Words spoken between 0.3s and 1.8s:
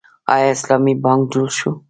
آیا اسلامي بانک جوړ شو؟